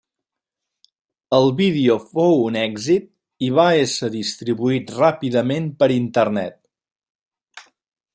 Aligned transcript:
El 1.39 1.49
vídeo 1.59 1.97
fou 2.05 2.33
un 2.45 2.57
èxit 2.61 3.05
i 3.47 3.49
va 3.59 3.67
ésser 3.83 4.09
distribuït 4.15 4.93
ràpidament 5.01 5.69
per 5.83 5.91
Internet. 6.01 6.59